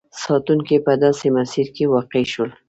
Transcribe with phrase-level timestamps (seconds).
[0.23, 2.49] ساتونکي په داسې مسیر کې واقع شول.